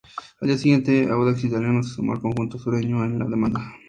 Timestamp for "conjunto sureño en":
2.21-3.19